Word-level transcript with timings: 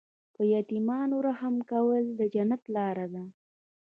په 0.35 0.41
یتیمانو 0.53 1.17
رحم 1.27 1.55
کول 1.71 2.03
د 2.19 2.21
جنت 2.33 2.61
لاره 2.75 3.07
ده. 3.13 3.23